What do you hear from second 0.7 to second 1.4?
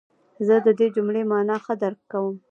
دې جملې